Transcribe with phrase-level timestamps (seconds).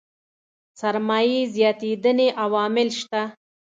[0.79, 3.21] سرمايې زياتېدنې عوامل شته.